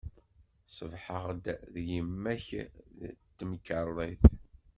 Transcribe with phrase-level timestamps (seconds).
[0.77, 2.47] Ṣebḥeɣ-d deg yemma-k
[2.99, 4.23] deg temkerḍit.